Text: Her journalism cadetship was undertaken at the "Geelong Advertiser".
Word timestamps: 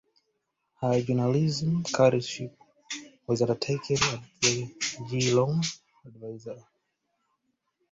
Her 0.81 0.99
journalism 0.99 1.83
cadetship 1.83 2.57
was 3.27 3.39
undertaken 3.43 3.97
at 4.01 4.23
the 4.41 4.73
"Geelong 5.11 5.63
Advertiser". 6.03 6.57